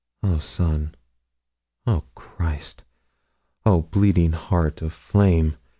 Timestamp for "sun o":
0.39-2.05